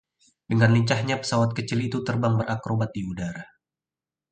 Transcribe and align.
dengan 0.49 0.69
lincahnya 0.75 1.15
pesawat 1.21 1.49
kecil 1.57 1.77
itu 1.87 1.97
terbang 2.07 2.33
berakrobat 2.41 2.89
di 2.95 3.01
udara 3.11 3.43